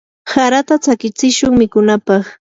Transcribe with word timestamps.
harata 0.33 0.75
tsakichishun 0.83 1.53
mikunapaq. 1.59 2.25